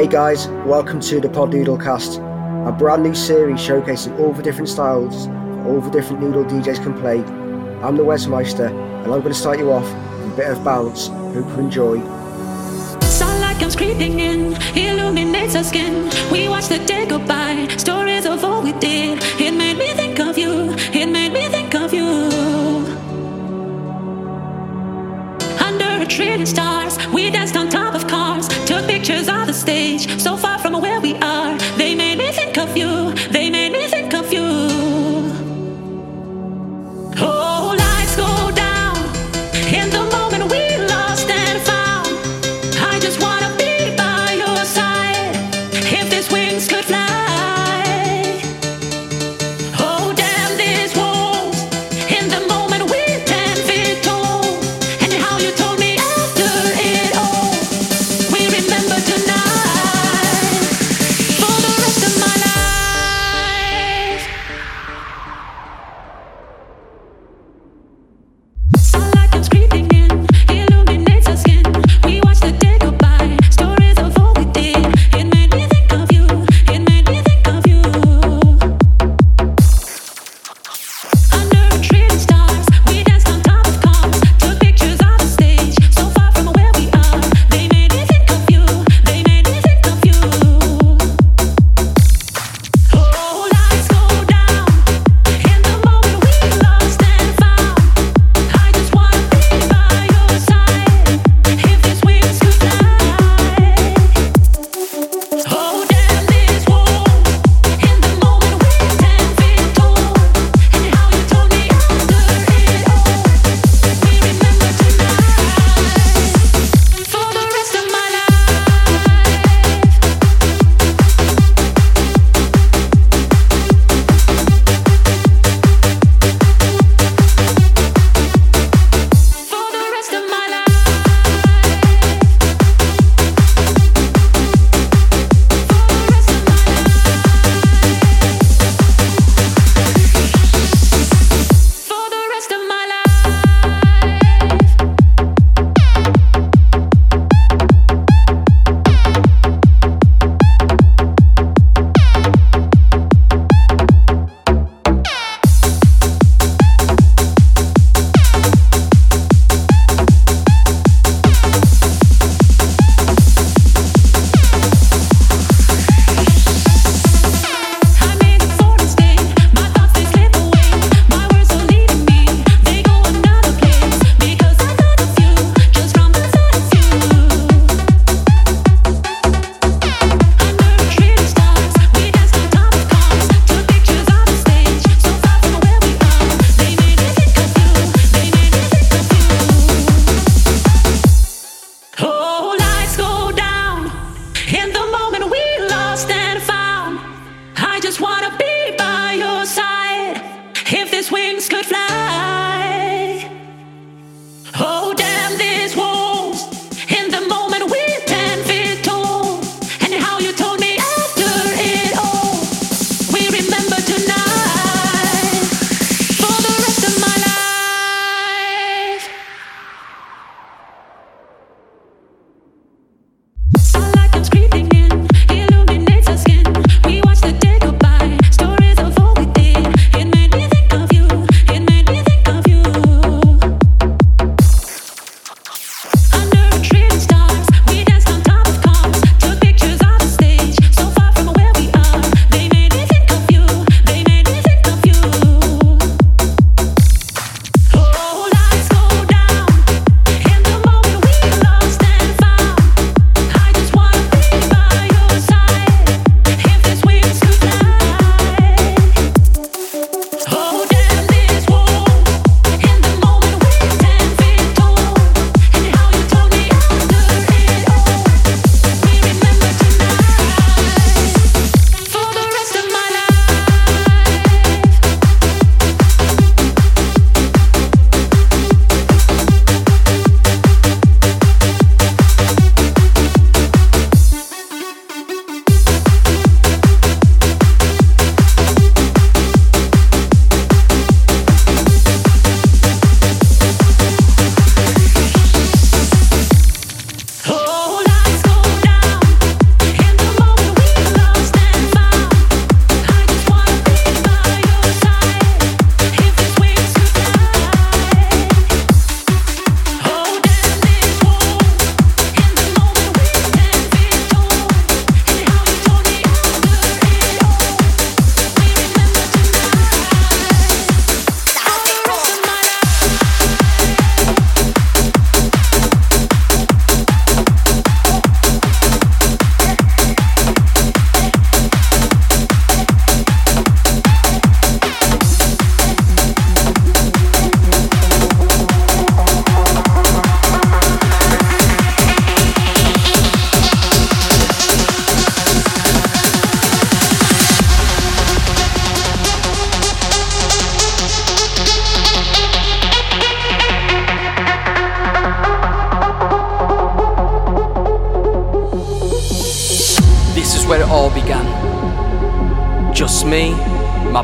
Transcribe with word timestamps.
Hey 0.00 0.06
guys, 0.06 0.48
welcome 0.64 0.98
to 1.00 1.20
the 1.20 1.28
Pod 1.28 1.52
Noodle 1.52 1.76
Cast, 1.76 2.20
a 2.20 2.74
brand 2.78 3.02
new 3.02 3.14
series 3.14 3.60
showcasing 3.60 4.18
all 4.18 4.32
the 4.32 4.42
different 4.42 4.70
styles 4.70 5.26
all 5.66 5.78
the 5.78 5.90
different 5.90 6.22
noodle 6.22 6.42
DJs 6.42 6.82
can 6.82 6.98
play. 6.98 7.18
I'm 7.84 7.98
the 7.98 8.02
Wesmeister, 8.02 8.70
and 8.70 9.12
I'm 9.12 9.20
going 9.20 9.24
to 9.24 9.34
start 9.34 9.58
you 9.58 9.70
off 9.70 9.84
with 9.84 10.32
a 10.32 10.36
bit 10.36 10.50
of 10.50 10.64
bounce. 10.64 11.08
Hope 11.08 11.46
you 11.48 11.58
enjoy. 11.58 12.00
Sunlight 13.02 13.58
comes 13.60 13.76
creeping 13.76 14.20
in, 14.20 14.54
illuminates 14.74 15.54
our 15.54 15.64
skin. 15.64 16.08
We 16.32 16.48
watch 16.48 16.68
the 16.68 16.78
day 16.86 17.04
go 17.04 17.18
by, 17.18 17.68
stories 17.76 18.24
of 18.24 18.42
all 18.42 18.62
we 18.62 18.72
did. 18.72 19.18
It 19.38 19.52
made 19.52 19.76
me 19.76 19.88
think 19.92 20.18
of 20.18 20.38
you, 20.38 20.70
it 20.94 21.10
made 21.10 21.34
me 21.34 21.46
think 21.48 21.74
of 21.74 21.92
you. 21.92 22.06
Under 25.60 26.02
a 26.02 26.06
trillion 26.06 26.46
stars, 26.46 26.96
we 27.08 27.30
danced 27.30 27.54
on 27.54 27.68
top 27.68 27.94
of 27.94 27.99
change. 30.00 30.22
So 30.22 30.29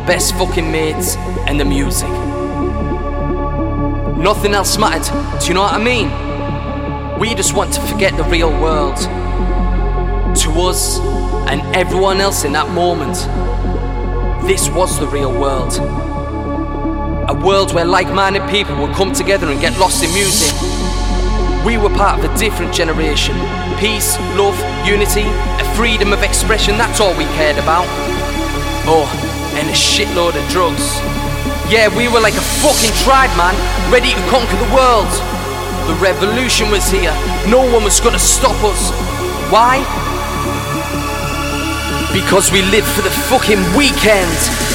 Best 0.06 0.34
fucking 0.36 0.70
mates, 0.70 1.16
and 1.48 1.58
the 1.58 1.64
music. 1.64 2.08
Nothing 4.16 4.54
else 4.54 4.78
mattered, 4.78 5.40
do 5.40 5.46
you 5.48 5.54
know 5.54 5.62
what 5.62 5.74
I 5.74 5.82
mean? 5.82 6.10
We 7.18 7.34
just 7.34 7.54
want 7.54 7.72
to 7.74 7.80
forget 7.80 8.16
the 8.16 8.22
real 8.24 8.50
world. 8.50 8.96
To 8.96 10.50
us 10.60 11.00
and 11.48 11.60
everyone 11.74 12.20
else 12.20 12.44
in 12.44 12.52
that 12.52 12.70
moment, 12.70 13.16
this 14.46 14.70
was 14.70 14.98
the 15.00 15.08
real 15.08 15.32
world. 15.32 15.76
A 17.28 17.34
world 17.34 17.74
where 17.74 17.84
like 17.84 18.08
minded 18.12 18.48
people 18.48 18.76
would 18.76 18.94
come 18.94 19.12
together 19.12 19.48
and 19.48 19.60
get 19.60 19.76
lost 19.80 20.04
in 20.04 20.12
music. 20.14 20.54
We 21.64 21.78
were 21.78 21.90
part 21.90 22.22
of 22.22 22.30
a 22.30 22.38
different 22.38 22.72
generation. 22.72 23.34
Peace, 23.80 24.16
love, 24.38 24.56
unity, 24.86 25.24
a 25.24 25.74
freedom 25.74 26.12
of 26.12 26.22
expression, 26.22 26.78
that's 26.78 27.00
all 27.00 27.16
we 27.18 27.24
cared 27.34 27.58
about. 27.58 27.86
Oh, 28.88 29.25
and 29.56 29.68
a 29.68 29.72
shitload 29.72 30.36
of 30.36 30.44
drugs. 30.48 31.00
Yeah, 31.72 31.88
we 31.96 32.08
were 32.08 32.20
like 32.20 32.36
a 32.36 32.46
fucking 32.62 32.92
tribe, 33.02 33.32
man, 33.36 33.56
ready 33.90 34.12
to 34.12 34.22
conquer 34.28 34.56
the 34.56 34.70
world. 34.76 35.08
The 35.88 35.96
revolution 35.98 36.70
was 36.70 36.88
here, 36.90 37.14
no 37.48 37.64
one 37.72 37.82
was 37.82 37.98
gonna 38.00 38.18
stop 38.18 38.56
us. 38.62 38.92
Why? 39.50 39.80
Because 42.12 42.52
we 42.52 42.62
live 42.70 42.86
for 42.86 43.02
the 43.02 43.14
fucking 43.32 43.62
weekend. 43.76 44.65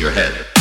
your 0.00 0.10
head. 0.10 0.59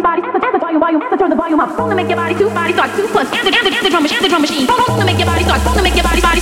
body, 0.00 0.22
body, 0.22 0.22
body, 0.22 0.40
body, 0.40 0.78
volume, 0.78 0.80
volume, 0.80 1.18
turn 1.18 1.30
the 1.30 1.36
volume 1.36 1.60
up. 1.60 1.76
Phone 1.76 1.90
to 1.90 1.96
make 1.96 2.08
your 2.08 2.16
body 2.16 2.34
two, 2.34 2.48
body 2.48 2.72
start 2.72 2.90
two 2.96 3.06
plus. 3.08 3.28
And 3.32 3.46
the, 3.46 3.52
and 3.52 3.66
the, 3.66 3.76
and 3.76 3.84
the 3.84 3.90
drum 3.90 4.02
machine, 4.02 4.18
and 4.18 4.24
the 4.24 4.30
drum 4.30 4.42
machine. 4.42 4.66
Phone 4.66 4.98
to 4.98 5.04
make 5.04 5.18
your 5.18 5.26
body 5.26 5.44
start. 5.44 5.60
Phone 5.60 5.76
to 5.76 5.82
make 5.82 5.94
your 5.94 6.04
body, 6.04 6.20
body. 6.20 6.41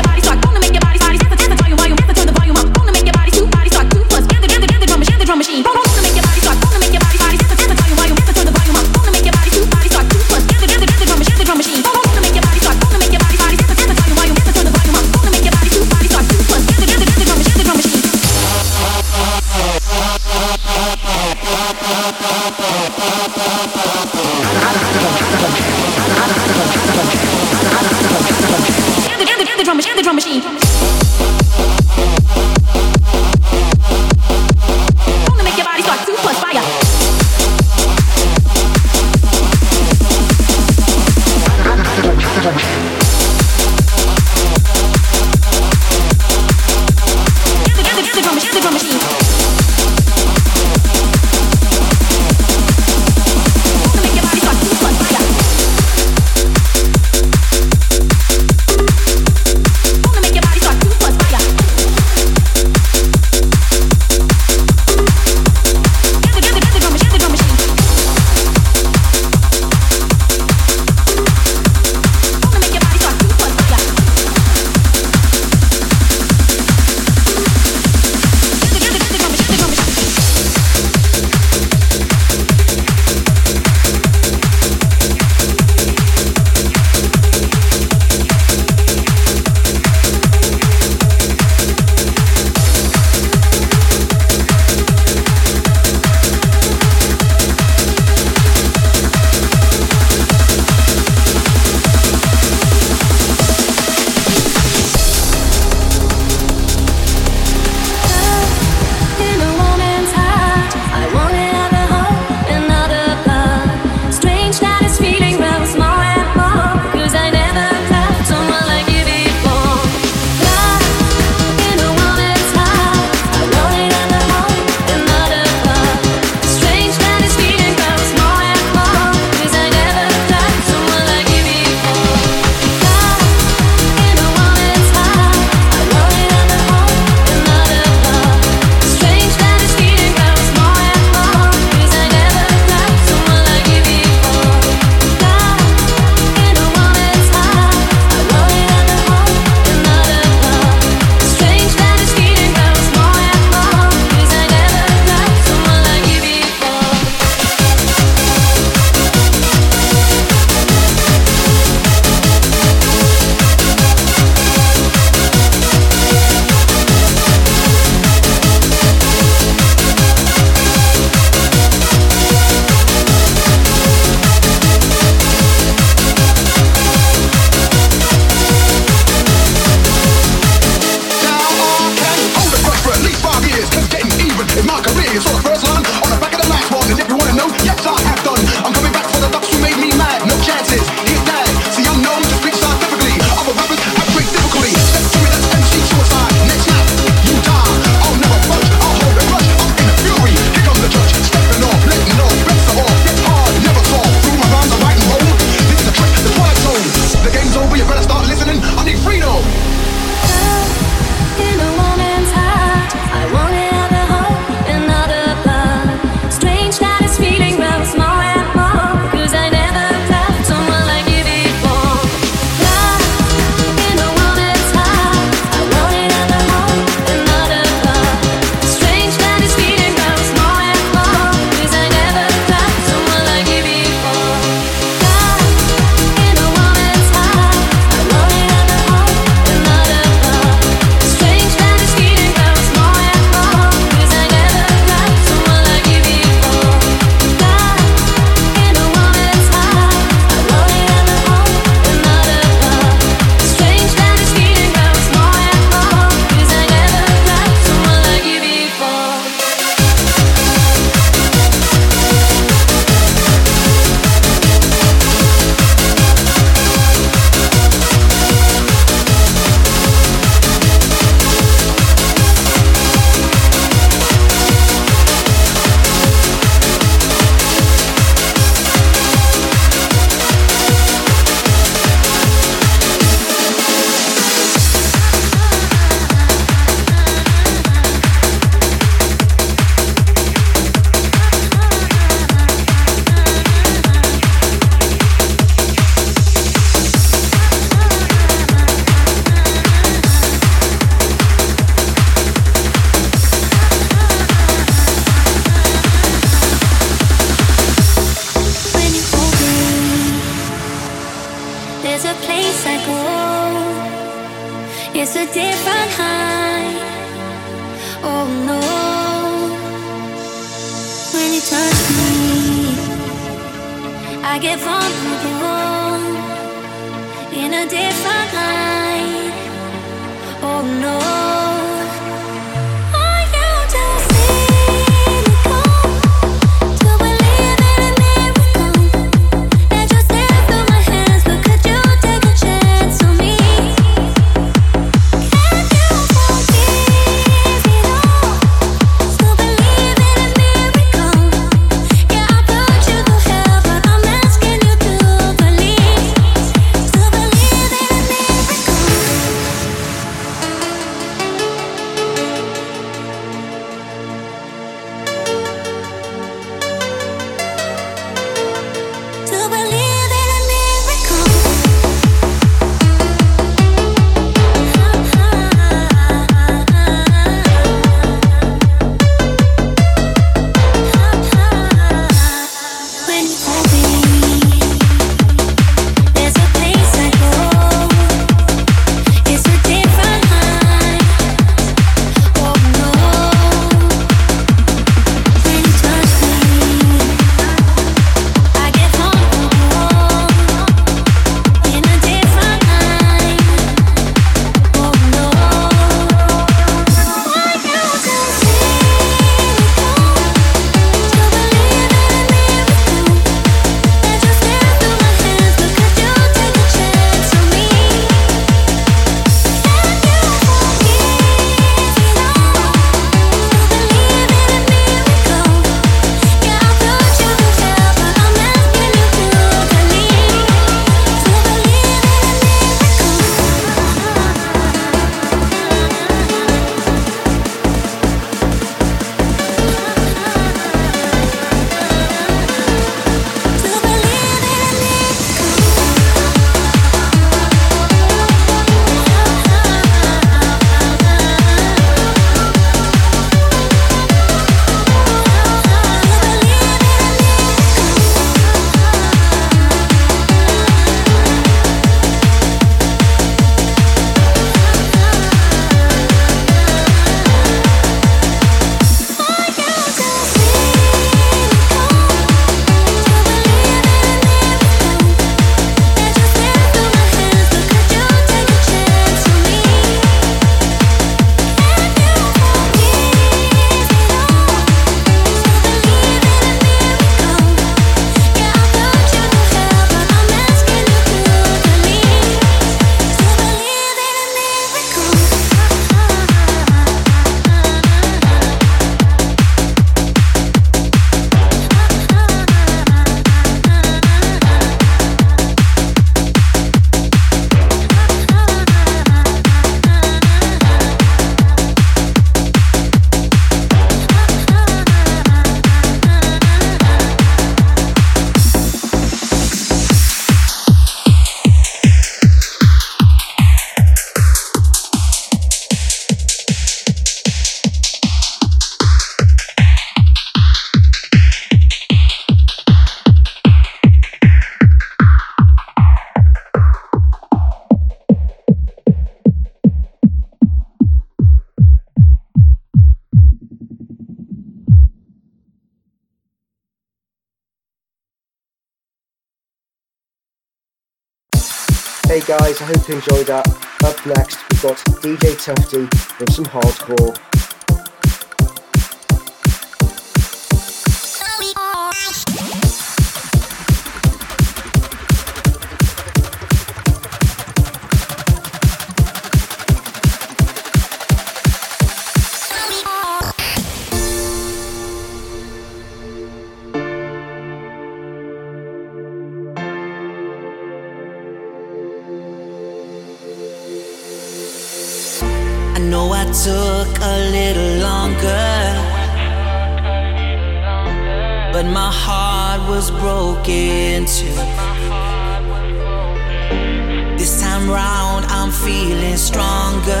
getting 599.16 599.32
stronger. 599.32 600.00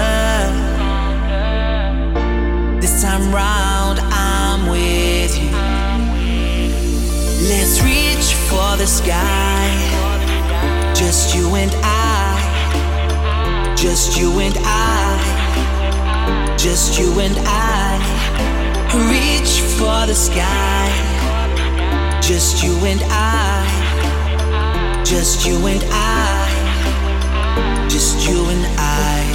This 2.80 3.02
time 3.02 3.32
round, 3.32 3.98
I'm 4.00 4.68
with 4.68 5.36
you. 5.38 5.50
Let's 7.48 7.82
reach 7.82 8.34
for 8.48 8.76
the 8.76 8.86
sky. 8.86 9.72
Just 10.94 11.34
you 11.34 11.54
and 11.54 11.72
I. 11.82 13.74
Just 13.76 14.18
you 14.18 14.30
and 14.40 14.56
I. 14.58 16.56
Just 16.58 16.98
you 16.98 17.20
and 17.20 17.36
I. 17.46 17.98
Reach 19.10 19.60
for 19.78 20.06
the 20.06 20.14
sky. 20.14 20.90
Just 22.20 22.64
you 22.64 22.74
and 22.84 23.00
I. 23.04 25.02
Just 25.04 25.46
you 25.46 25.66
and 25.66 25.82
I 25.90 26.15
you 28.28 28.46
and 28.46 28.66
I. 28.78 29.25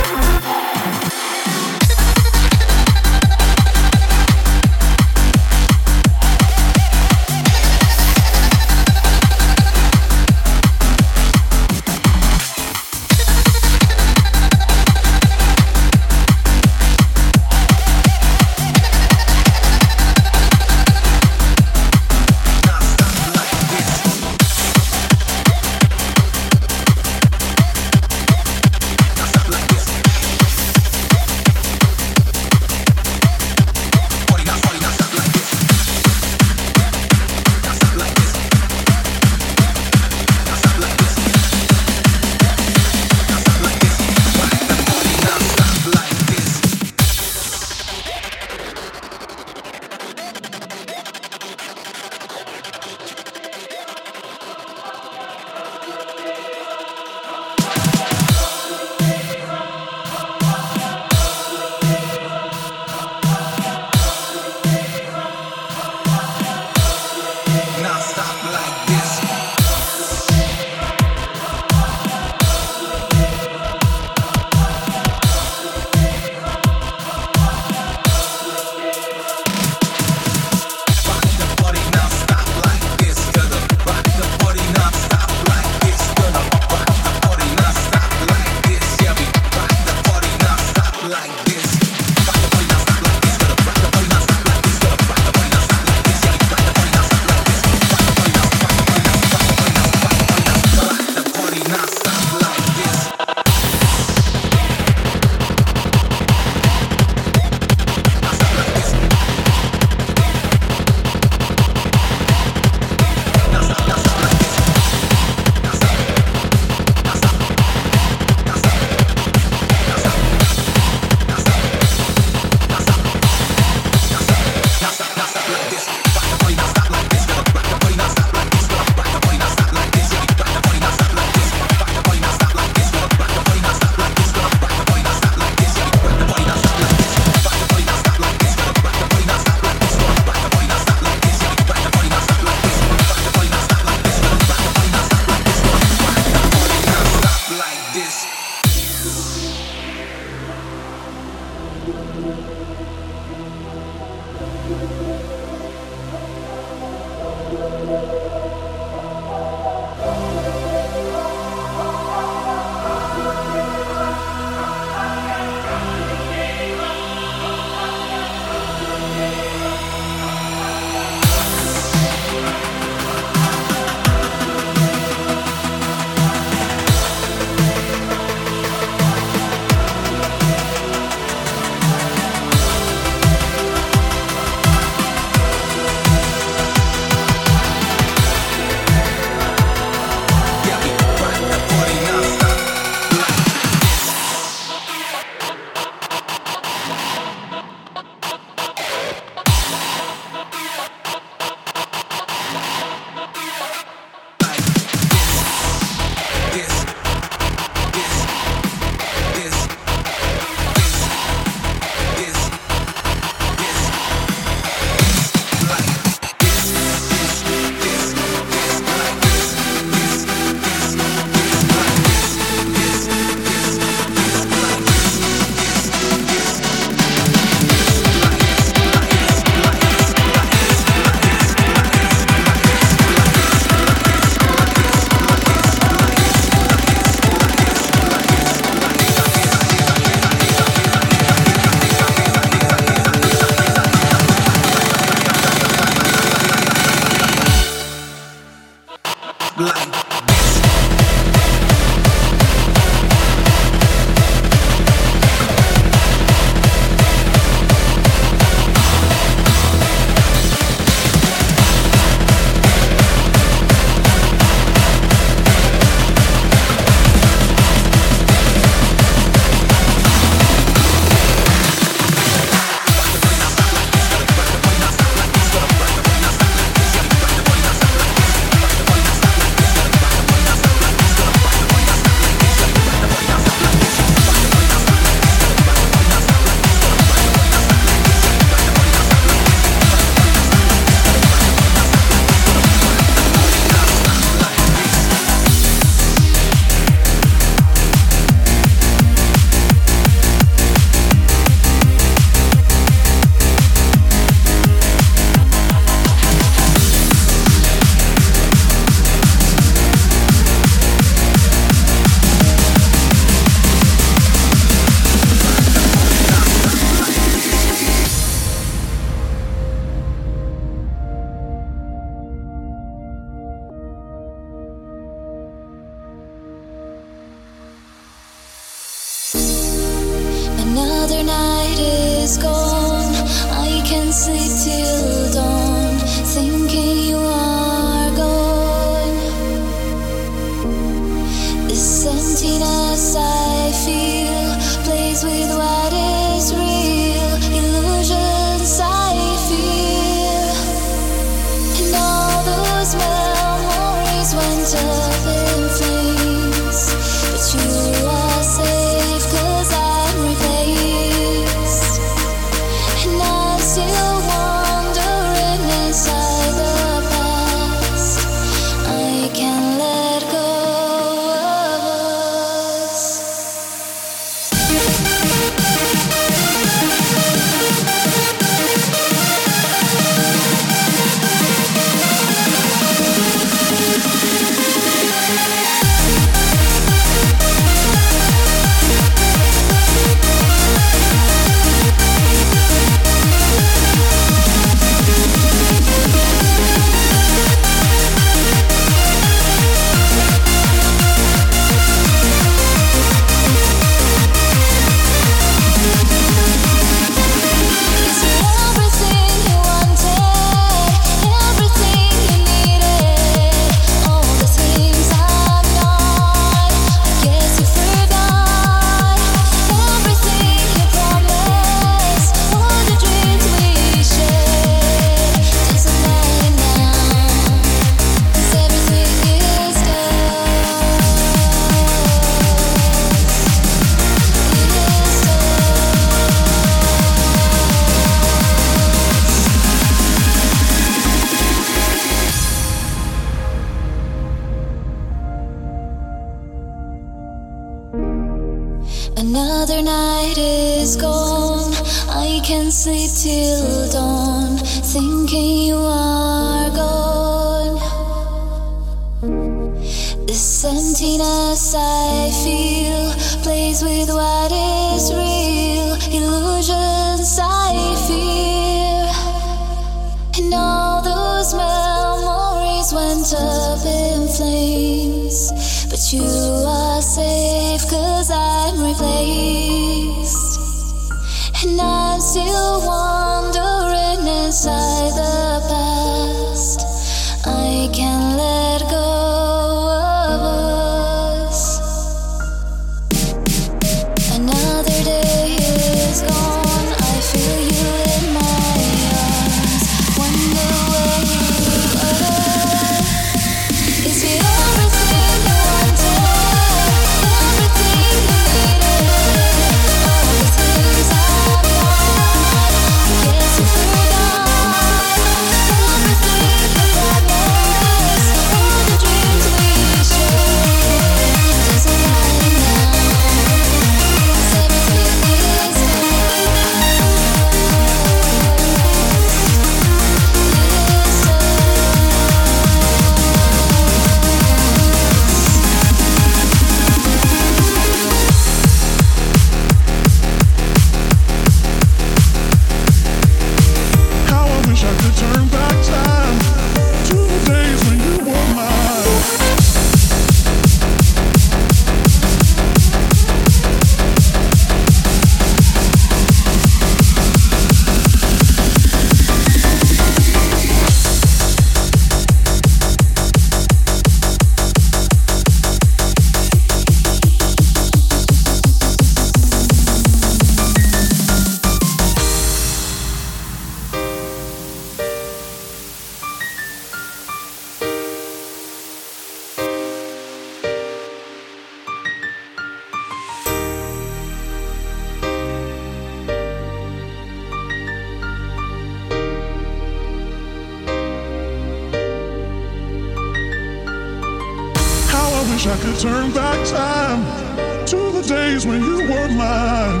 wish 595.60 595.66
I 595.66 595.84
could 595.84 595.98
turn 595.98 596.32
back 596.32 596.66
time 596.68 597.84
to 597.84 597.96
the 598.12 598.22
days 598.26 598.64
when 598.64 598.82
you 598.82 598.96
were 598.96 599.28
mine. 599.28 600.00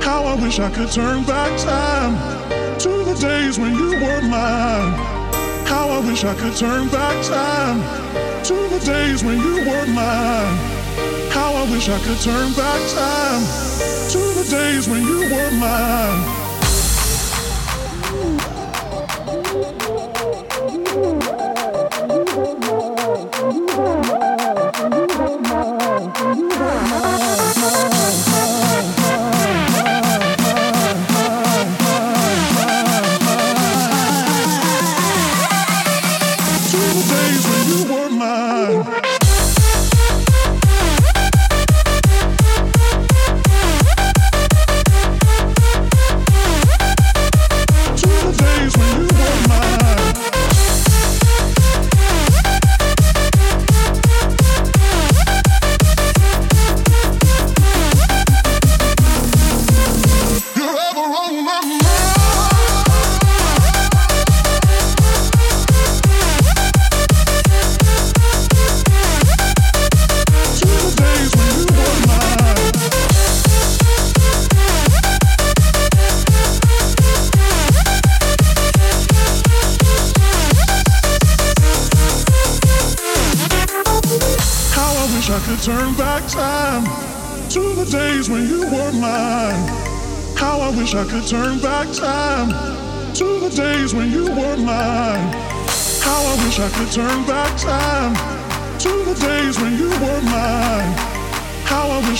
How 0.00 0.24
I 0.24 0.34
wish 0.40 0.60
I 0.60 0.70
could 0.70 0.90
turn 0.90 1.24
back 1.24 1.52
time 1.60 2.16
to 2.78 3.04
the 3.04 3.14
days 3.20 3.58
when 3.58 3.74
you 3.74 3.90
were 4.00 4.22
mine. 4.22 4.94
How 5.66 5.90
I 5.90 6.00
wish 6.06 6.24
I 6.24 6.34
could 6.36 6.56
turn 6.56 6.88
back 6.88 7.22
time 7.26 7.82
to 8.44 8.54
the 8.54 8.80
days 8.86 9.22
when 9.22 9.36
you 9.36 9.56
were 9.68 9.86
mine. 9.88 10.56
How 11.32 11.52
I 11.52 11.70
wish 11.70 11.90
I 11.90 11.98
could 11.98 12.20
turn 12.20 12.54
back 12.54 12.80
time 12.96 13.42
to 14.08 14.20
the 14.40 14.46
days 14.48 14.88
when 14.88 15.02
you 15.02 15.20
were 15.34 15.50
mine. 15.50 16.37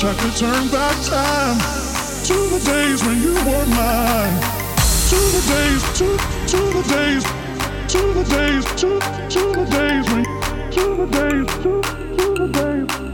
I 0.09 0.15
could 0.15 0.37
turn 0.37 0.69
back 0.69 0.97
time 1.05 1.59
to 2.25 2.35
the 2.49 2.63
days 2.65 3.05
when 3.05 3.21
you 3.21 3.35
were 3.45 3.67
mine. 3.67 4.41
To 5.11 5.19
the 5.35 5.43
days, 5.53 5.83
to, 5.99 6.17
to 6.49 6.61
the 6.73 6.83
days, 6.89 7.25
to 7.93 8.15
the 8.15 8.25
days, 8.25 8.65
to, 8.81 8.99
to 9.29 9.53
the 9.53 9.67
days 9.71 10.09
when, 10.11 10.25
to 10.71 10.97
the 10.97 11.07
days, 11.13 11.47
to, 11.63 11.83
to 12.17 12.35
the 12.35 12.49
days. 12.49 13.08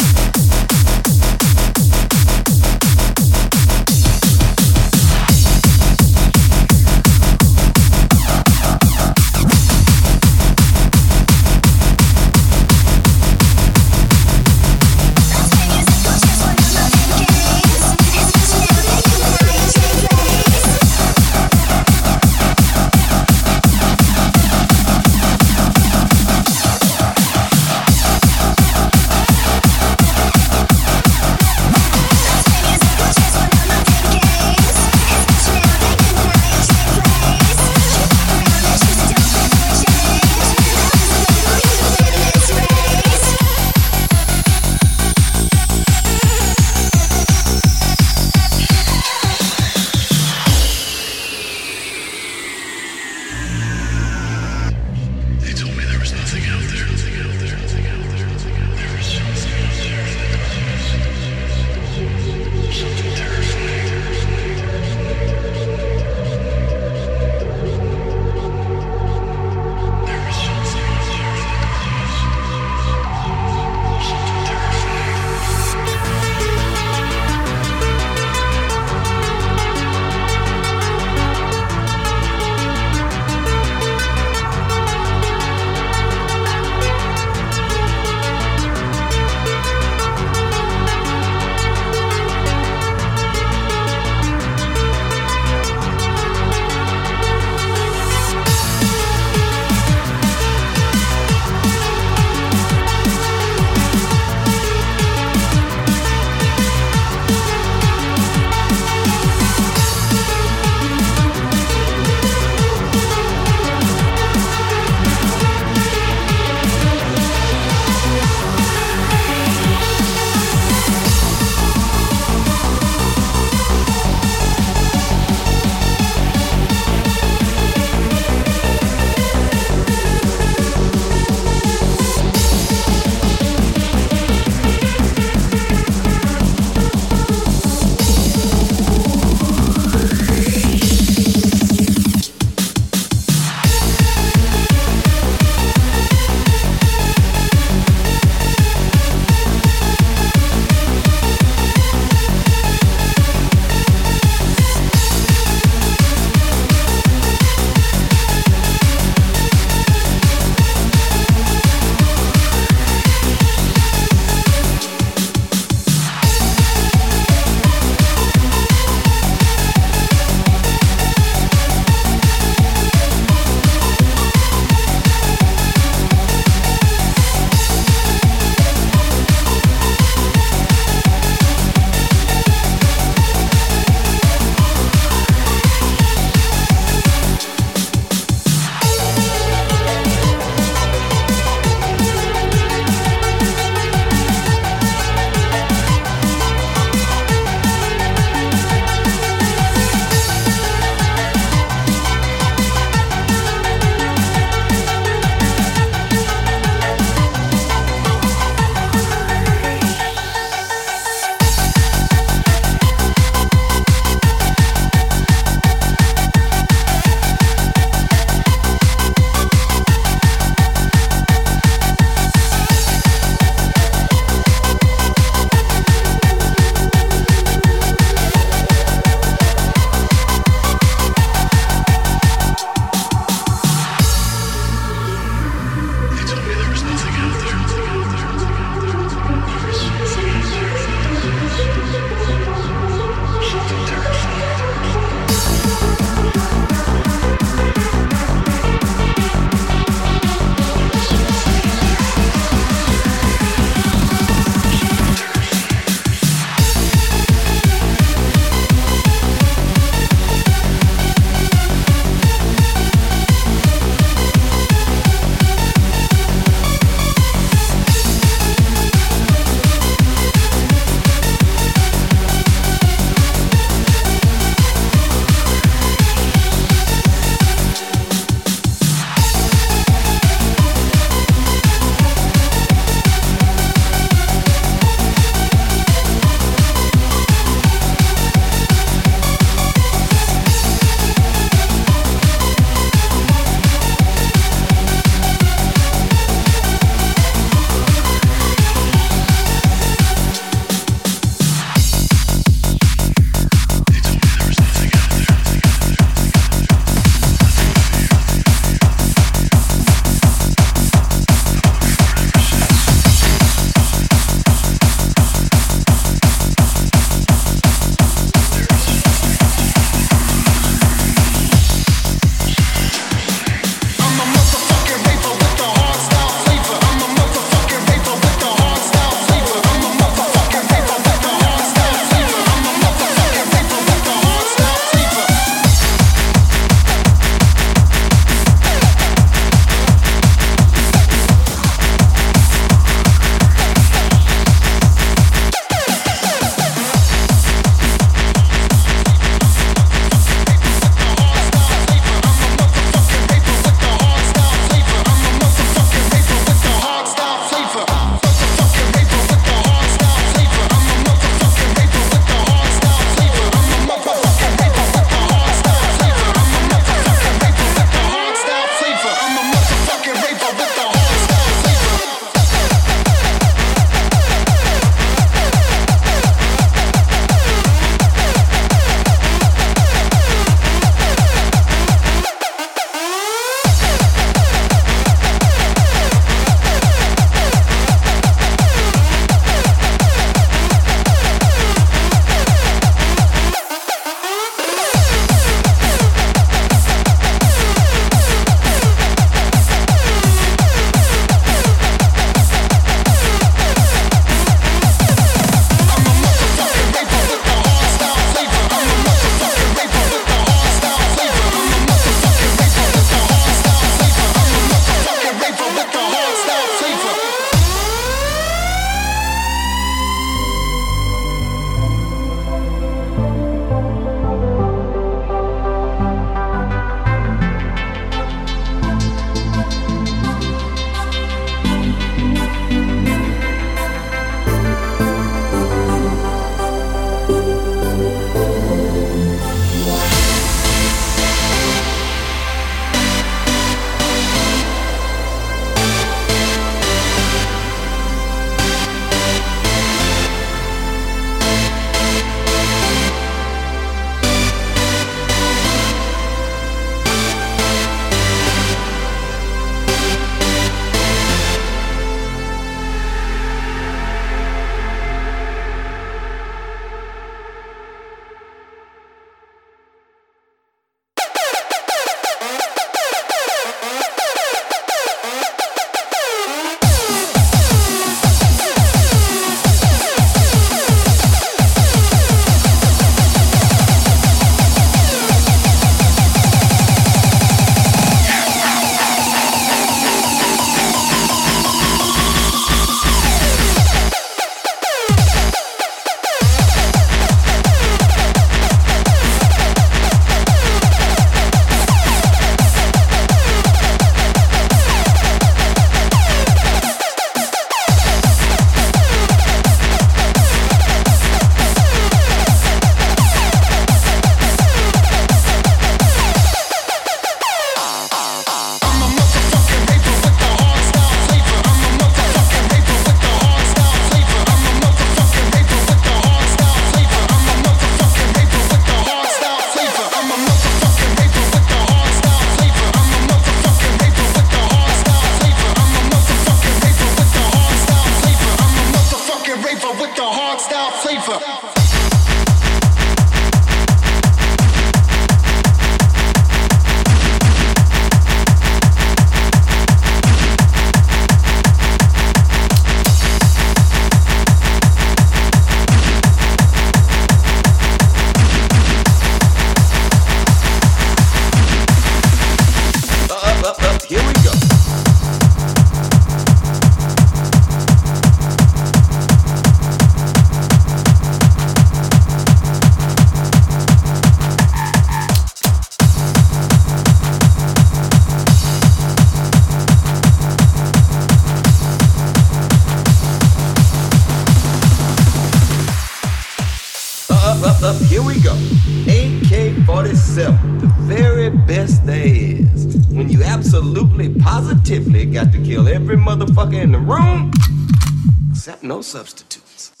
No 598.83 599.01
substitutes. 599.01 600.00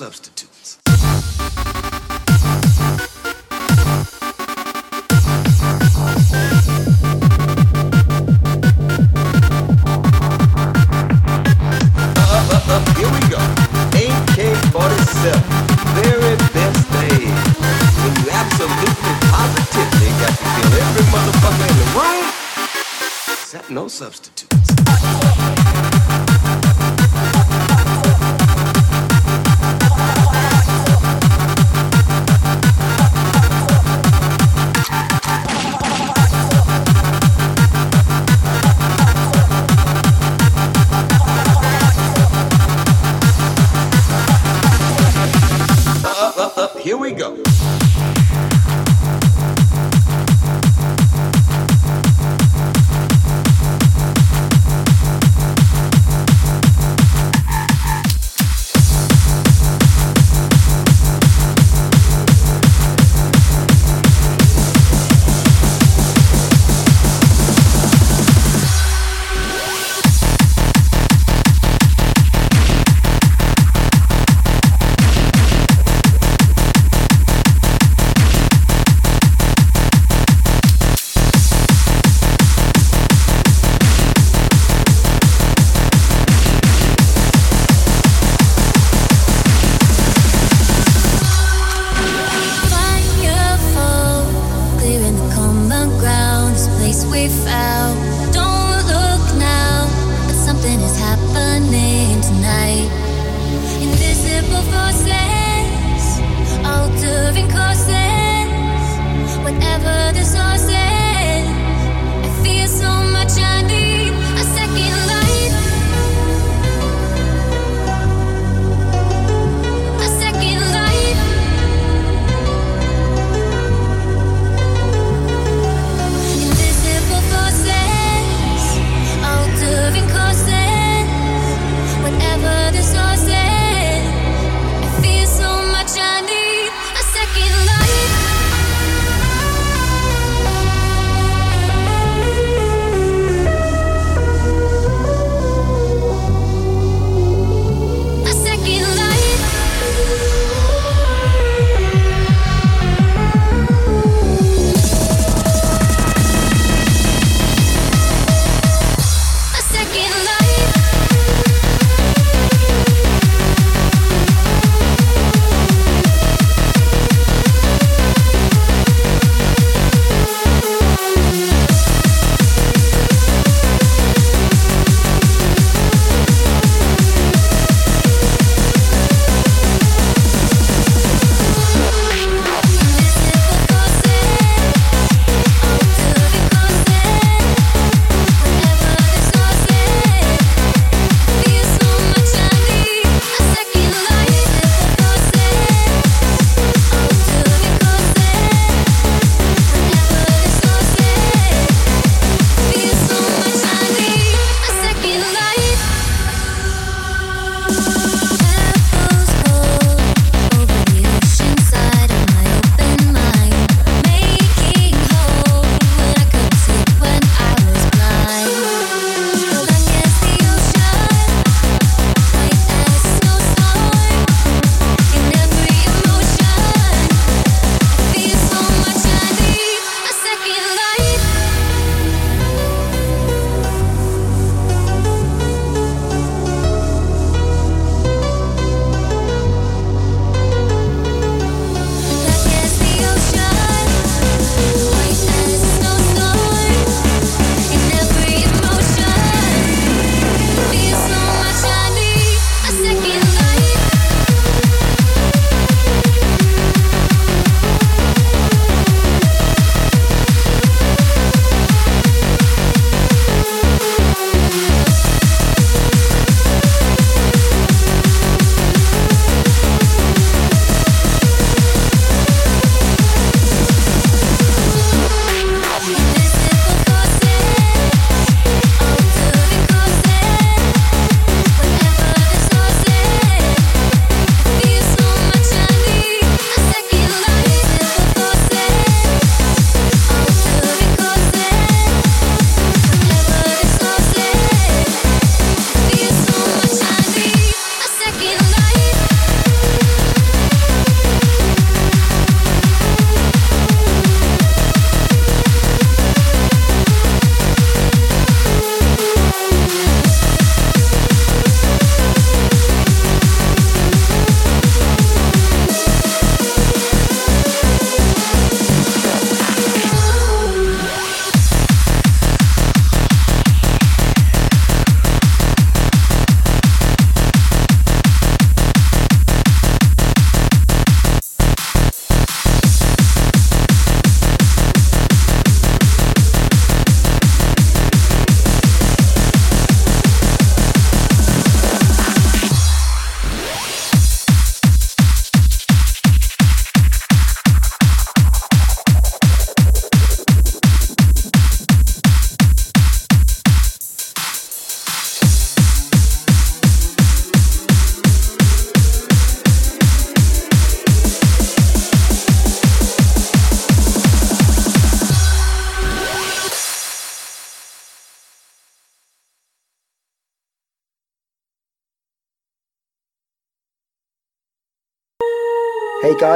Except 0.00 0.47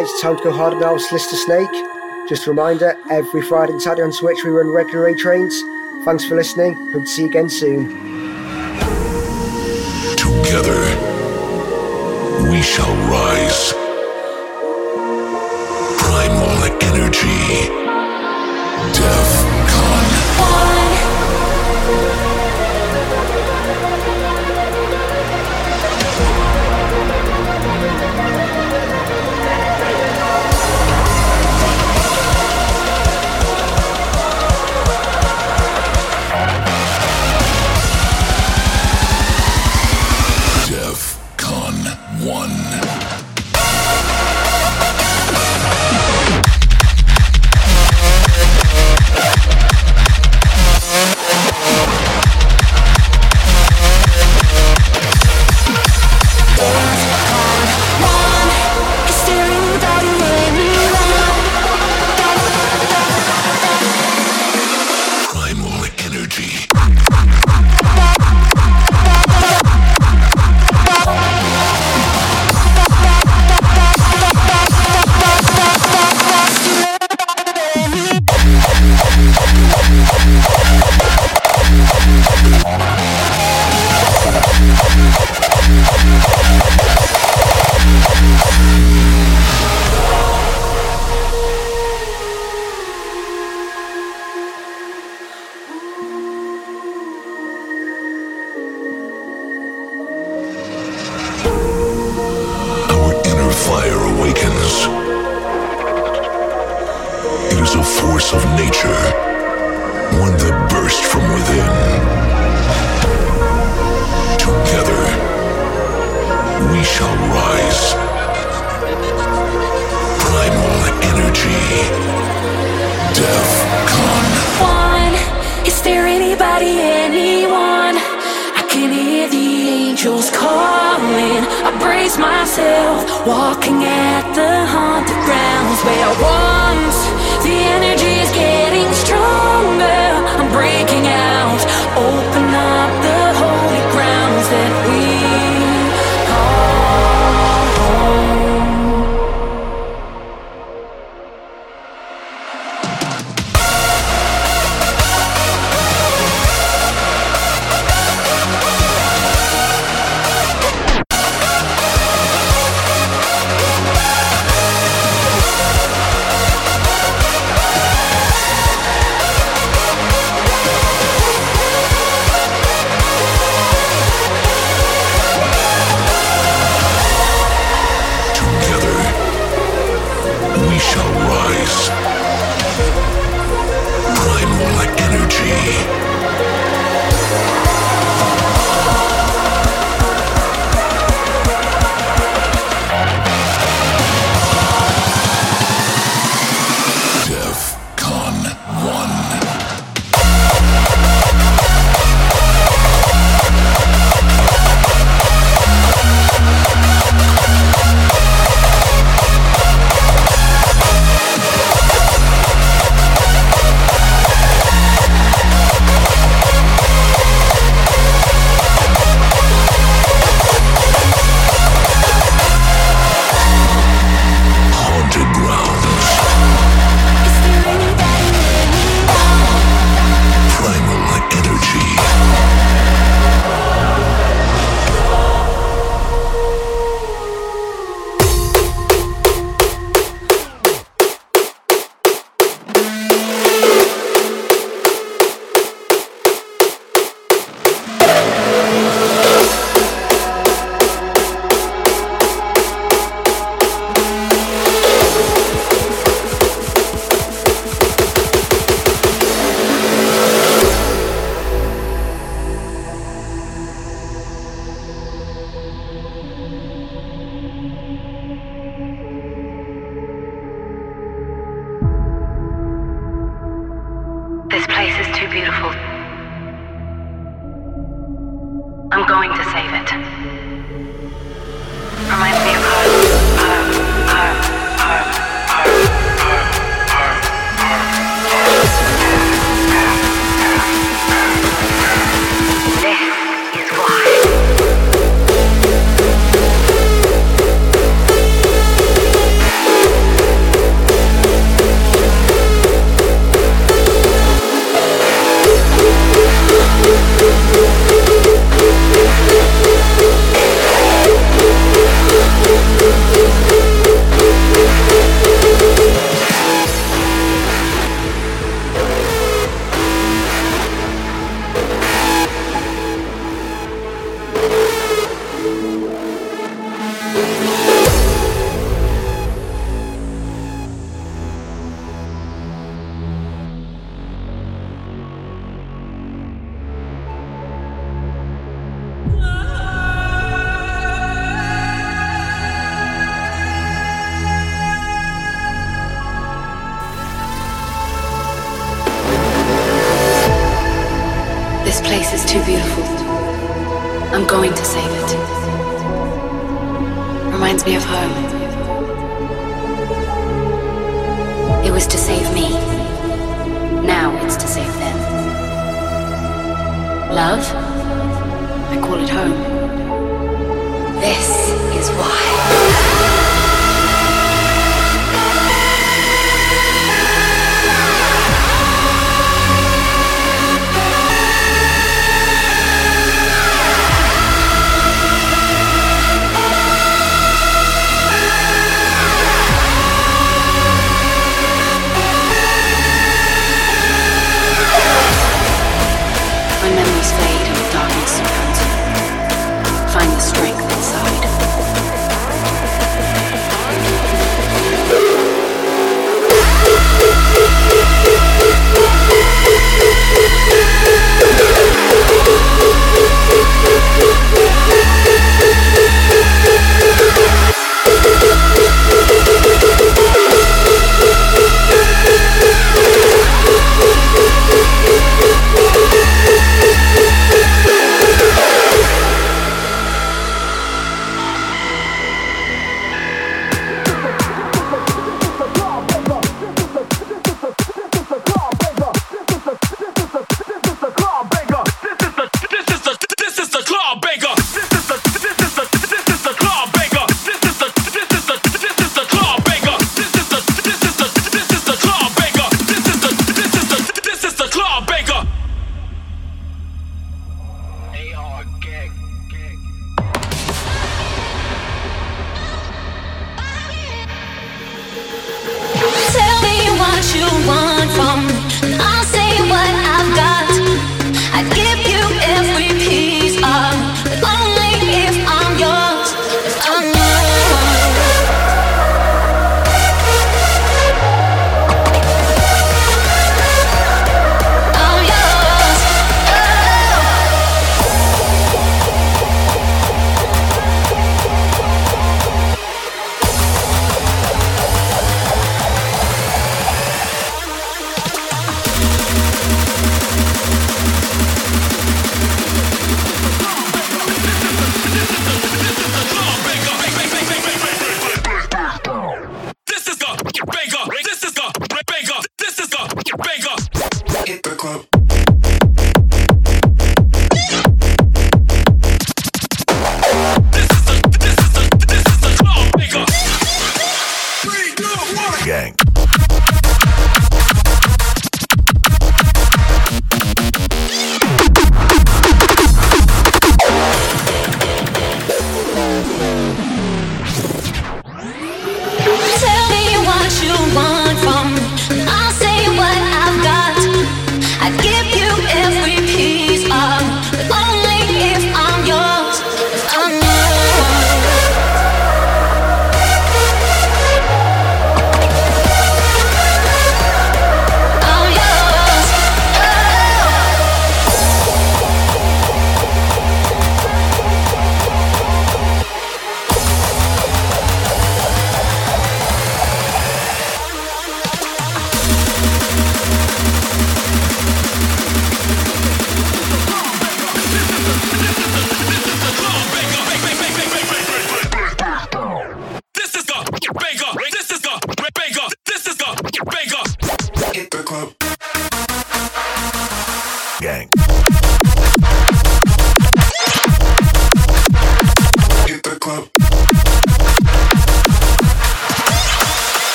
guys, 0.00 0.20
time 0.20 0.36
to 0.36 0.44
go 0.44 0.52
harder 0.52 0.78
now, 0.78 0.96
Slister 0.96 1.36
Snake. 1.36 1.68
Just 2.28 2.46
a 2.46 2.50
reminder, 2.50 2.96
every 3.10 3.42
Friday 3.42 3.72
and 3.72 3.82
Saturday 3.82 4.02
on 4.02 4.12
Twitch 4.12 4.44
we 4.44 4.50
run 4.50 4.68
regular 4.68 5.08
A 5.08 5.14
trains. 5.14 5.62
Thanks 6.04 6.24
for 6.24 6.36
listening. 6.36 6.74
Hope 6.92 7.02
to 7.02 7.06
see 7.06 7.22
you 7.22 7.28
again 7.28 7.48
soon. 7.48 7.88
Together, 10.16 10.80
we 12.50 12.62
shall 12.62 12.94
rise. 13.10 13.72
Primal 15.98 16.64
energy. 16.82 17.79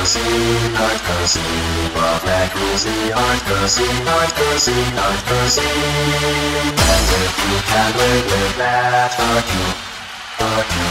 Artkasi, 0.00 0.24
Artkasi, 0.80 1.44
Bavnak 1.92 2.56
Ruzi, 2.56 3.12
Artkasi, 3.12 3.84
Artkasi, 4.08 4.72
Artkasi. 4.96 5.68
And 6.72 7.08
if 7.20 7.36
you 7.44 7.56
can 7.68 7.90
live 8.00 8.24
with 8.32 8.56
that, 8.56 9.12
fuck 9.12 9.44
you, 9.52 9.66
fuck 10.40 10.72
you. 10.72 10.88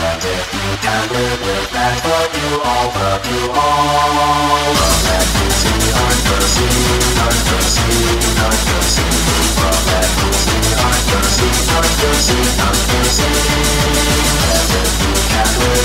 And 0.00 0.24
if 0.24 0.48
you 0.48 0.70
can 0.80 1.04
live 1.12 1.40
with 1.44 1.68
that, 1.76 2.00
fuck 2.00 2.32
you 2.32 2.56
all, 2.64 2.88
fuck 2.96 3.20
you 3.28 3.52
all. 3.52 4.80
Bavnak 4.80 5.28
Ruzi, 5.36 5.92
Artkasi, 5.92 6.68
Artkasi, 7.28 7.84
Artkasi. 8.48 9.08
Bavnak 9.60 10.08
Ruzi, 10.24 10.56
Artkasi, 10.88 11.48
Artkasi, 11.76 12.38
Artkasi. 12.64 13.28
And 14.56 14.72
if 14.80 14.92
you 15.04 15.14
can 15.28 15.52
live 15.60 15.81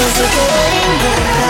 is 0.00 0.14
the 0.14 0.22
good 0.22 1.02
and 1.04 1.47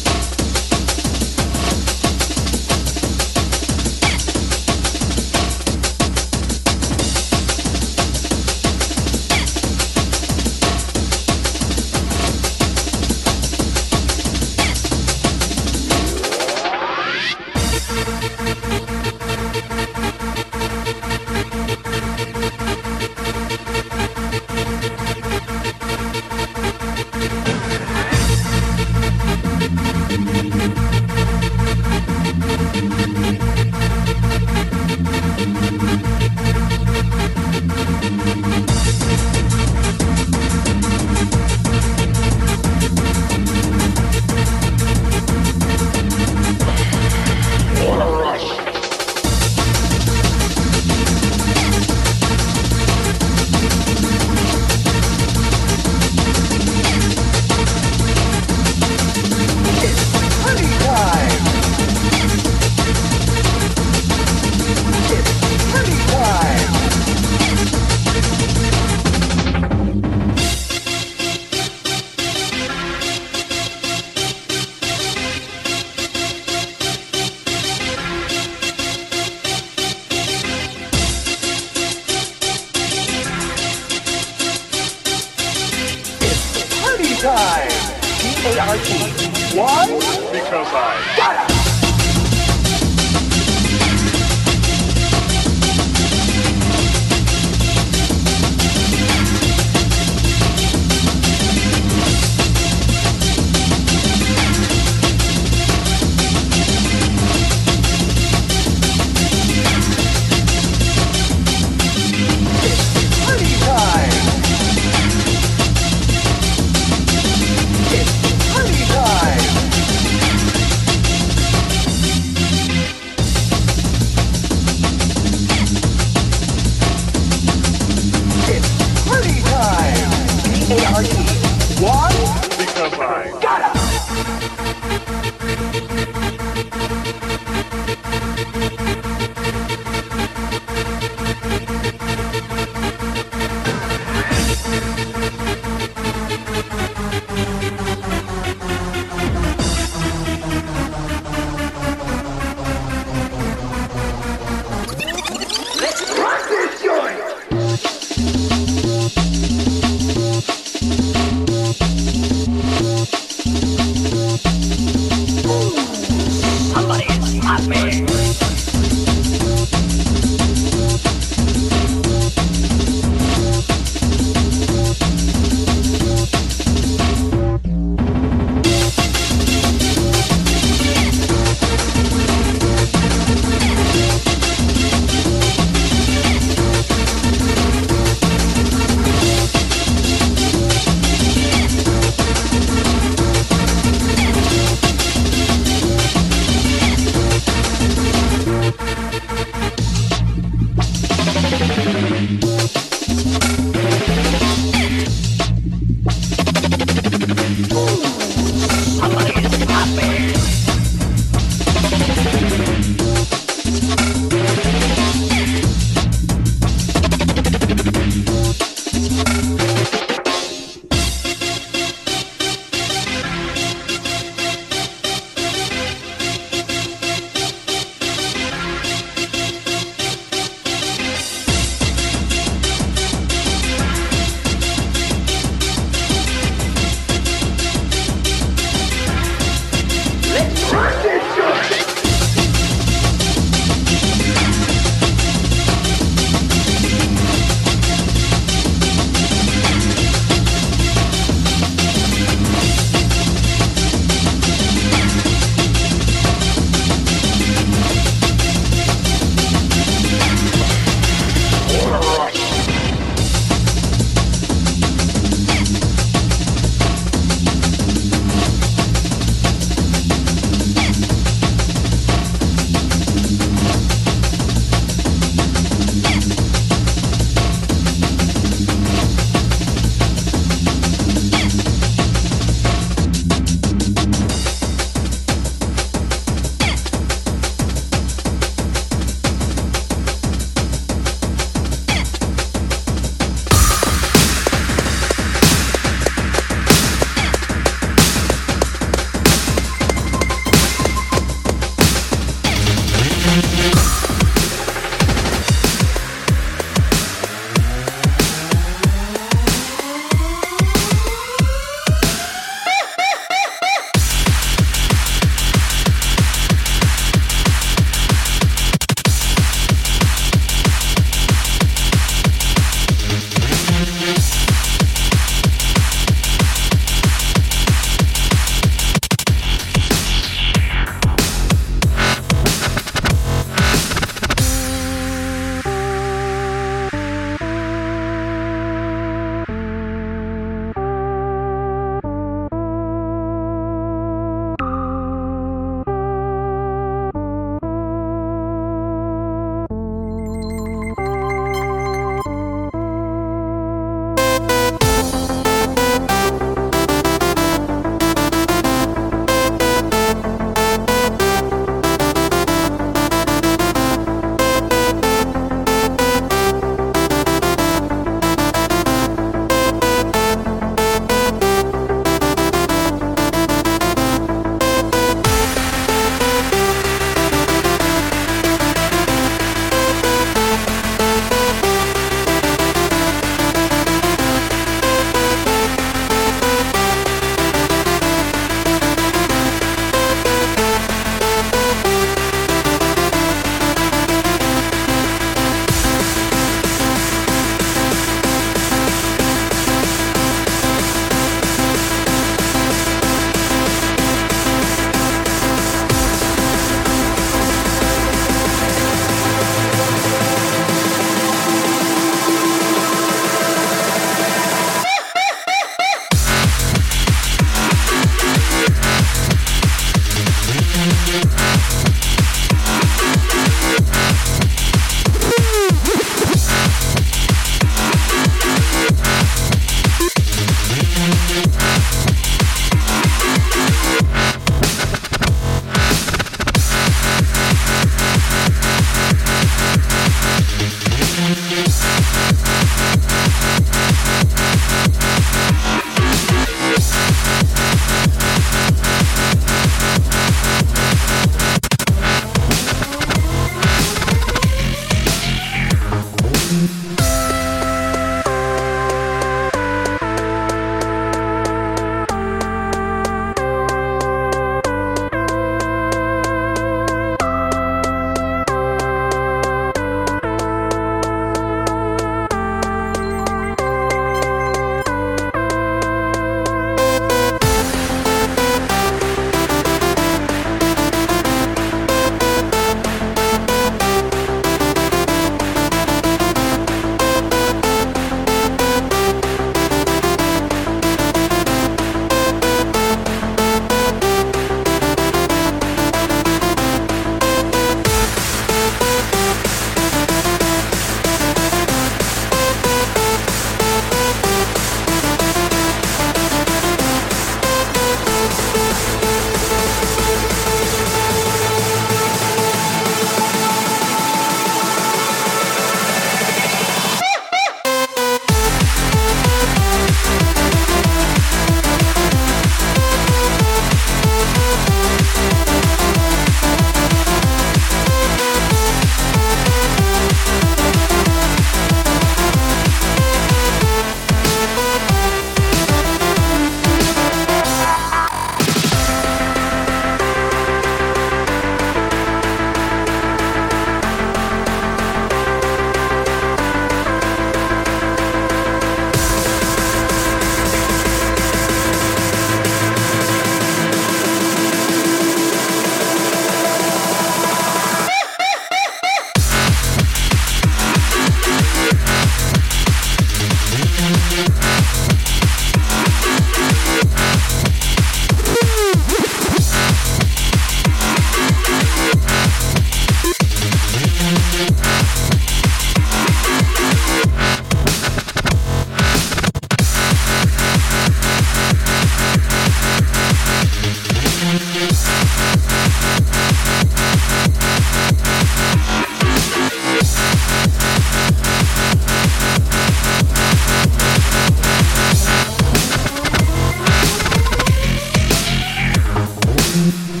Mm-hmm. 599.53 600.00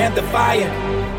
Am 0.00 0.14
defiant. 0.14 0.72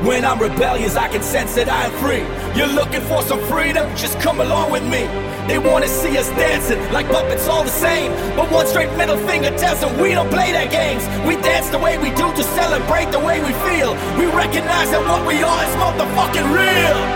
When 0.05 0.25
I'm 0.25 0.39
rebellious, 0.39 0.95
I 0.95 1.07
can 1.07 1.21
sense 1.21 1.53
that 1.55 1.69
I 1.69 1.85
am 1.85 1.93
free. 2.01 2.25
You're 2.57 2.73
looking 2.73 3.01
for 3.01 3.21
some 3.21 3.39
freedom? 3.45 3.85
Just 3.95 4.19
come 4.19 4.41
along 4.41 4.71
with 4.71 4.83
me. 4.83 5.05
They 5.47 5.59
wanna 5.59 5.87
see 5.87 6.17
us 6.17 6.29
dancing 6.29 6.81
like 6.91 7.07
puppets, 7.07 7.47
all 7.47 7.63
the 7.63 7.69
same. 7.69 8.11
But 8.35 8.51
one 8.51 8.65
straight 8.65 8.91
middle 8.97 9.17
finger 9.27 9.55
tells 9.57 9.79
them 9.81 9.99
we 10.01 10.13
don't 10.13 10.29
play 10.29 10.51
their 10.51 10.67
games. 10.67 11.05
We 11.27 11.35
dance 11.35 11.69
the 11.69 11.79
way 11.79 11.97
we 11.97 12.09
do 12.11 12.33
to 12.33 12.43
celebrate 12.57 13.11
the 13.11 13.19
way 13.19 13.39
we 13.41 13.53
feel. 13.69 13.93
We 14.17 14.25
recognize 14.33 14.89
that 14.89 15.03
what 15.05 15.25
we 15.27 15.43
are 15.43 15.61
is 15.67 15.73
motherfucking 15.77 16.47
real. 16.49 17.10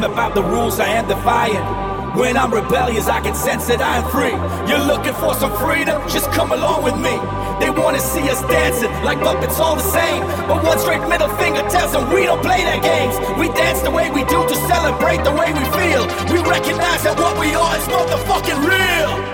Give 0.00 0.10
a 0.10 0.12
damn 0.12 0.12
about 0.12 0.34
the 0.34 0.42
rules, 0.42 0.80
I 0.80 0.88
am 0.88 1.08
defying. 1.08 1.88
When 2.16 2.36
I'm 2.36 2.52
rebellious, 2.52 3.06
I 3.06 3.20
can 3.20 3.34
sense 3.34 3.66
that 3.68 3.80
I'm 3.80 4.04
free. 4.10 4.34
You're 4.68 4.84
looking 4.84 5.14
for 5.14 5.34
some 5.34 5.52
freedom? 5.58 6.02
Just 6.08 6.30
come 6.32 6.52
along 6.52 6.82
with 6.82 6.96
me. 6.96 7.14
They 7.60 7.70
wanna 7.70 8.00
see 8.00 8.28
us 8.28 8.42
dancing 8.42 8.90
like 9.04 9.20
puppets, 9.20 9.60
all 9.60 9.76
the 9.76 9.82
same. 9.82 10.22
But 10.48 10.64
one 10.64 10.78
straight 10.78 11.06
middle 11.08 11.28
finger 11.36 11.62
tells 11.70 11.92
them 11.92 12.12
we 12.12 12.24
don't 12.24 12.42
play 12.42 12.64
their 12.64 12.80
games. 12.80 13.14
We 13.38 13.48
dance 13.54 13.80
the 13.82 13.90
way 13.90 14.10
we 14.10 14.24
do 14.24 14.42
to 14.46 14.56
celebrate 14.66 15.22
the 15.22 15.32
way 15.32 15.52
we 15.52 15.64
feel. 15.78 16.02
We 16.32 16.38
recognize 16.48 17.02
that 17.04 17.16
what 17.18 17.38
we 17.38 17.54
are 17.54 17.76
is 17.76 17.86
motherfucking 17.86 18.60
real. 18.66 19.29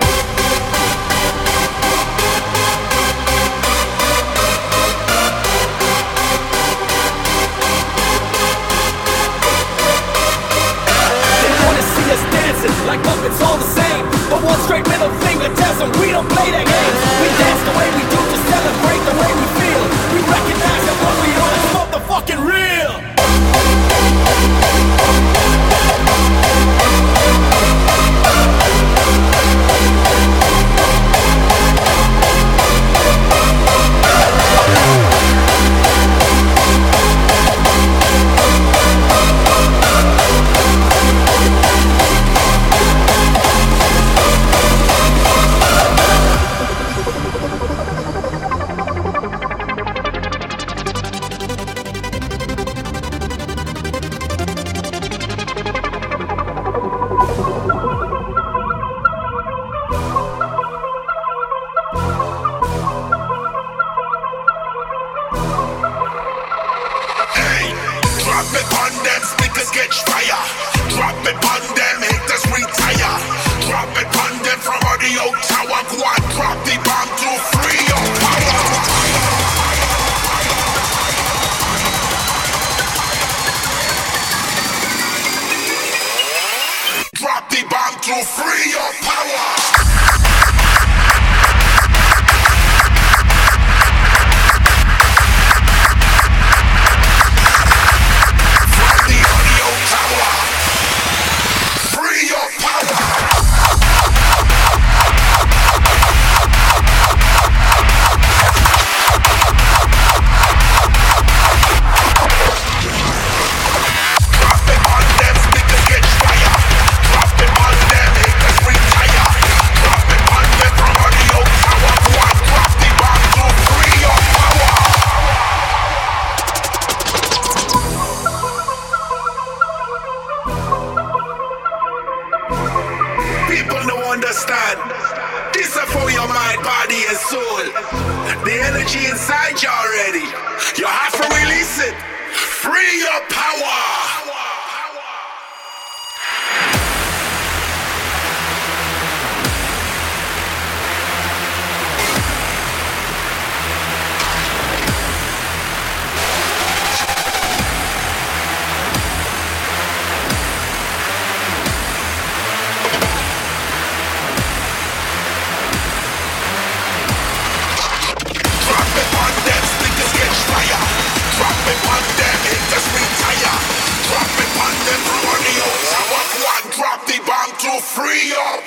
Free 177.95 178.33
up. 178.33 178.63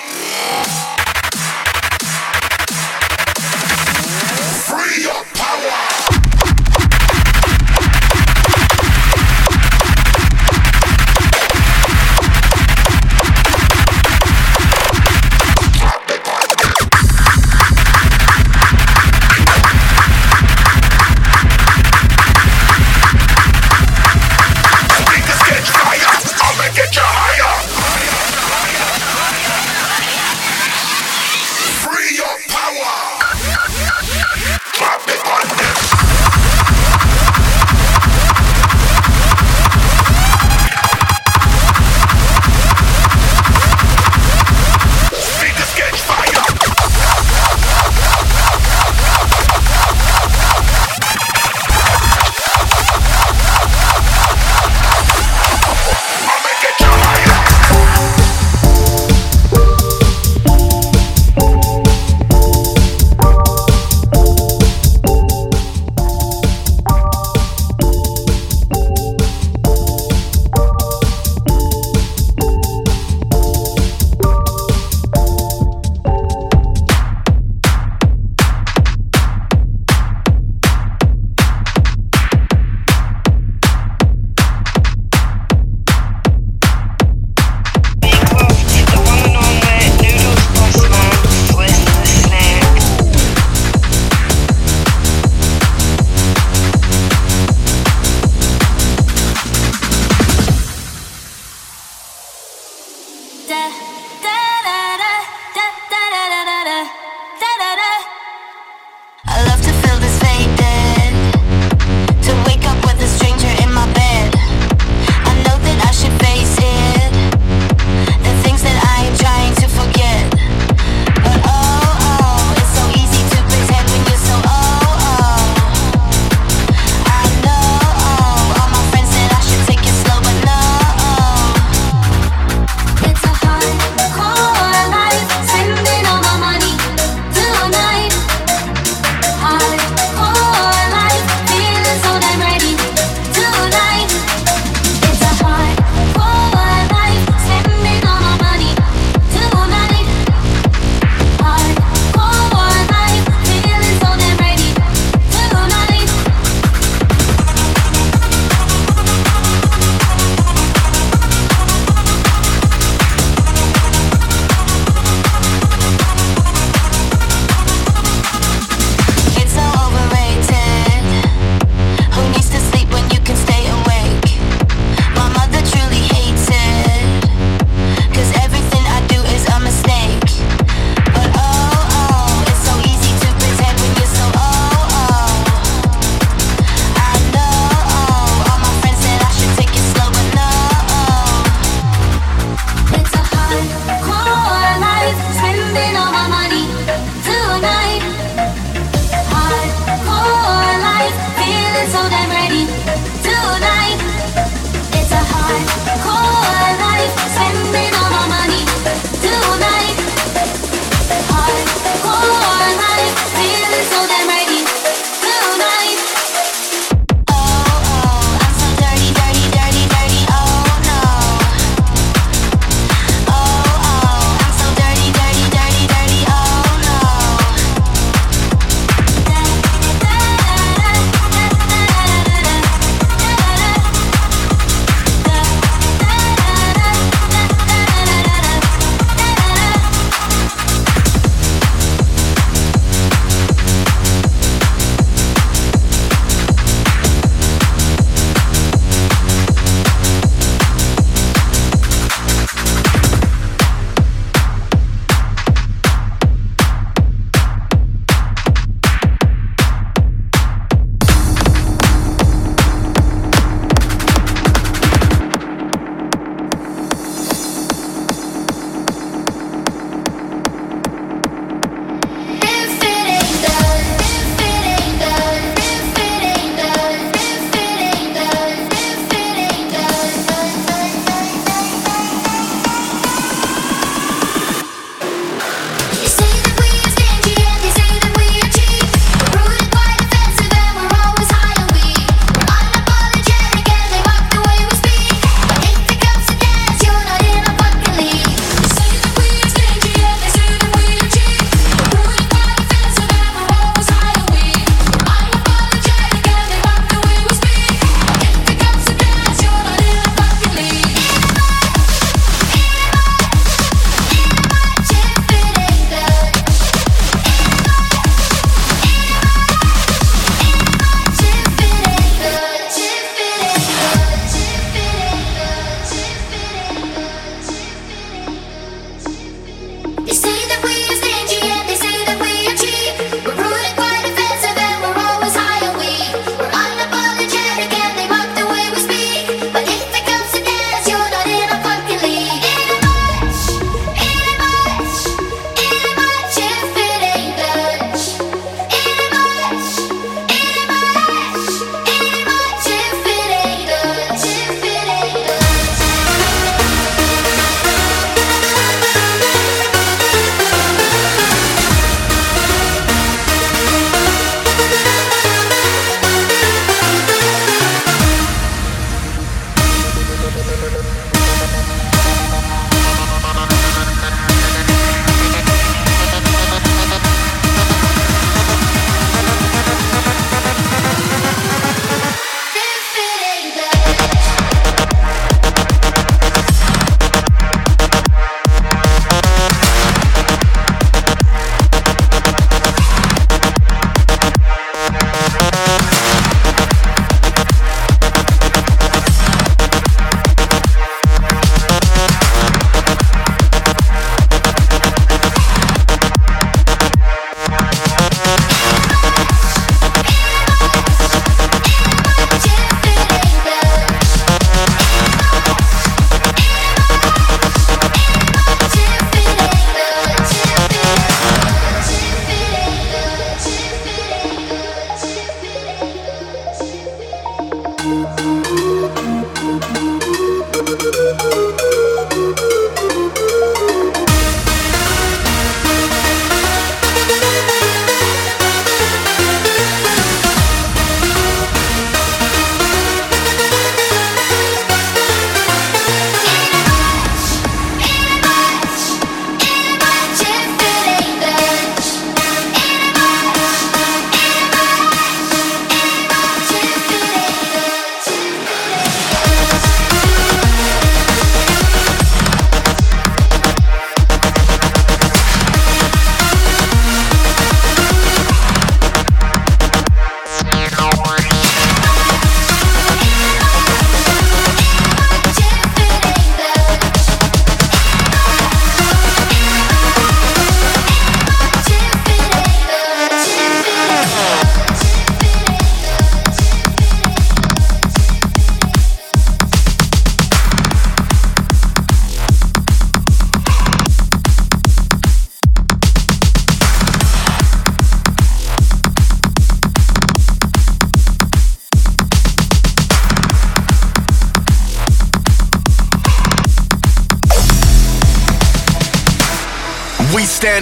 Free 4.65 5.09
up 5.09 5.25
power. 5.35 6.00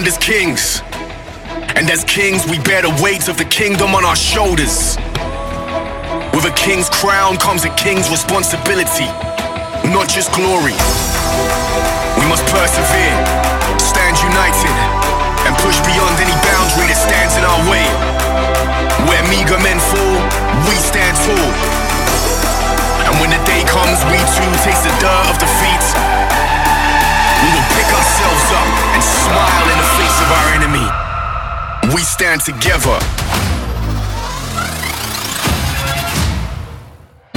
Stand 0.00 0.08
as 0.08 0.18
kings. 0.18 0.82
And 1.76 1.90
as 1.90 2.04
kings, 2.04 2.46
we 2.48 2.58
bear 2.64 2.80
the 2.80 2.94
weight 3.02 3.28
of 3.28 3.36
the 3.36 3.44
kingdom 3.44 3.94
on 3.94 4.04
our 4.04 4.16
shoulders. 4.16 4.96
With 6.32 6.48
a 6.48 6.54
king's 6.56 6.88
crown 6.88 7.36
comes 7.36 7.64
a 7.64 7.72
king's 7.76 8.08
responsibility, 8.08 9.04
not 9.92 10.08
just 10.08 10.32
glory. 10.32 10.72
We 12.16 12.24
must 12.32 12.48
persevere, 12.48 13.16
stand 13.76 14.16
united, 14.24 14.76
and 15.44 15.52
push 15.60 15.76
beyond 15.84 16.16
any 16.16 16.36
boundary 16.48 16.88
that 16.88 16.96
stands 16.96 17.36
in 17.36 17.44
our 17.44 17.60
way. 17.68 17.84
Where 19.04 19.20
meager 19.28 19.60
men 19.60 19.76
fall, 19.92 20.16
we 20.64 20.76
stand 20.80 21.12
tall. 21.28 21.50
And 23.04 23.20
when 23.20 23.28
the 23.28 23.42
day 23.44 23.68
comes, 23.68 24.00
we 24.08 24.16
too 24.16 24.52
taste 24.64 24.80
the 24.80 24.94
dirt 24.96 25.26
of 25.28 25.36
defeat. 25.36 25.84
We 27.44 27.48
will 27.52 27.68
pick 27.76 27.88
ourselves 27.92 28.48
up 28.56 28.89
and 29.00 29.08
smile 29.08 29.68
in 29.72 29.78
the 29.78 29.90
face 29.96 30.20
of 30.20 30.30
our 30.30 30.48
enemy. 30.52 31.94
We 31.94 32.02
stand 32.02 32.42
together. 32.42 32.98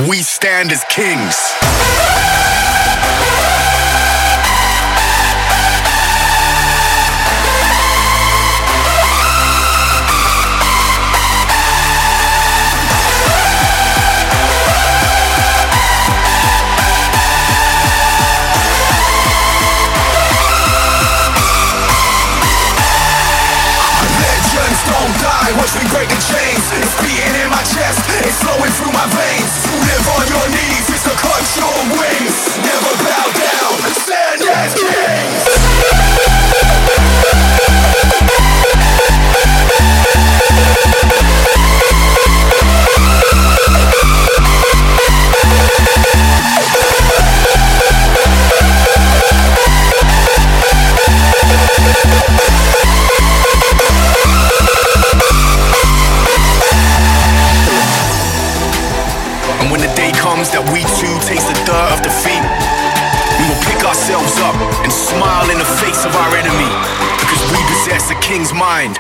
We 0.10 0.18
stand 0.18 0.72
as 0.72 0.84
kings. 0.90 1.73
My 29.04 29.16
veins. 29.16 29.54
Live 29.68 30.08
on 30.16 30.28
your 30.28 30.48
knees, 30.50 30.88
it's 30.90 31.04
cut 31.04 31.44
your 31.60 31.78
wings. 32.00 32.58
Never 32.64 32.94
bow 33.04 33.33
we 60.74 60.82
too 60.98 61.14
taste 61.30 61.46
the 61.46 61.54
dirt 61.70 61.90
of 61.94 62.02
defeat, 62.02 62.42
we 63.38 63.46
will 63.46 63.62
pick 63.70 63.86
ourselves 63.86 64.34
up 64.42 64.58
and 64.82 64.90
smile 64.90 65.46
in 65.54 65.62
the 65.62 65.70
face 65.78 66.02
of 66.02 66.10
our 66.18 66.34
enemy. 66.34 66.72
Because 67.22 67.46
we 67.54 67.62
possess 67.70 68.10
a 68.10 68.18
king's 68.26 68.50
mind, 68.58 68.98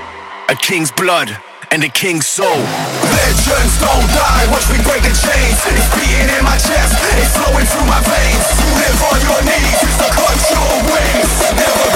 a 0.49 0.55
king's 0.55 0.91
blood, 0.91 1.33
and 1.73 1.83
a 1.83 1.89
king's 1.89 2.27
soul. 2.27 2.61
Legends 3.09 3.73
don't 3.81 4.05
die, 4.13 4.45
watch 4.53 4.69
me 4.69 4.77
break 4.85 5.01
the 5.01 5.09
chains 5.09 5.57
It's 5.73 5.89
beating 5.97 6.29
in 6.29 6.43
my 6.45 6.53
chest, 6.61 6.93
it's 7.17 7.33
flowing 7.33 7.65
through 7.65 7.89
my 7.89 7.97
veins 8.05 8.45
You 8.61 8.69
live 8.77 8.99
on 9.09 9.19
your 9.25 9.41
knees, 9.41 9.79
it's 9.81 9.97
to 9.97 10.09
cut 10.13 10.37
your 10.53 10.69
wings 10.85 11.33
Never 11.57 11.92